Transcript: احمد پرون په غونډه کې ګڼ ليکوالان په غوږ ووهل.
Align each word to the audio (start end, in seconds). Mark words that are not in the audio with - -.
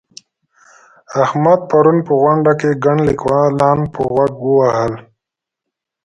احمد 1.23 1.59
پرون 1.69 1.97
په 2.07 2.13
غونډه 2.21 2.51
کې 2.59 2.69
ګڼ 2.83 2.97
ليکوالان 3.07 3.79
په 3.93 3.99
غوږ 4.13 4.33
ووهل. 4.41 4.93